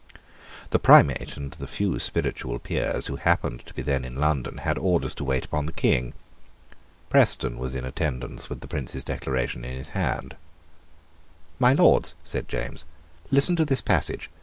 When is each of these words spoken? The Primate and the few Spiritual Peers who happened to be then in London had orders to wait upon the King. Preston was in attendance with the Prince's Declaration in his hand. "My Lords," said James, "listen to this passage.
The 0.71 0.79
Primate 0.79 1.37
and 1.37 1.51
the 1.51 1.67
few 1.67 1.99
Spiritual 1.99 2.57
Peers 2.57 3.05
who 3.05 3.17
happened 3.17 3.63
to 3.67 3.73
be 3.75 3.83
then 3.83 4.03
in 4.03 4.15
London 4.15 4.57
had 4.57 4.79
orders 4.79 5.13
to 5.13 5.23
wait 5.23 5.45
upon 5.45 5.67
the 5.67 5.71
King. 5.71 6.15
Preston 7.11 7.59
was 7.59 7.75
in 7.75 7.85
attendance 7.85 8.49
with 8.49 8.61
the 8.61 8.67
Prince's 8.67 9.03
Declaration 9.03 9.63
in 9.63 9.77
his 9.77 9.89
hand. 9.89 10.35
"My 11.59 11.73
Lords," 11.73 12.15
said 12.23 12.49
James, 12.49 12.83
"listen 13.29 13.55
to 13.57 13.63
this 13.65 13.81
passage. 13.81 14.31